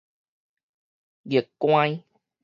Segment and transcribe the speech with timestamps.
[1.25, 2.03] 逆乖